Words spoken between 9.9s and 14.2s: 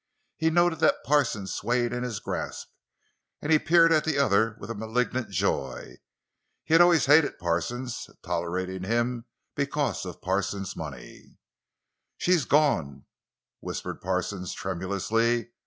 of Parsons' money. "She's gone," whispered